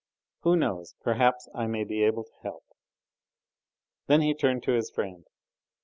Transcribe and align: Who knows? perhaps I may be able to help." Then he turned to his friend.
Who 0.39 0.55
knows? 0.55 0.95
perhaps 1.03 1.47
I 1.53 1.67
may 1.67 1.83
be 1.83 2.01
able 2.03 2.23
to 2.23 2.33
help." 2.41 2.65
Then 4.07 4.21
he 4.21 4.33
turned 4.33 4.63
to 4.63 4.71
his 4.73 4.89
friend. 4.89 5.27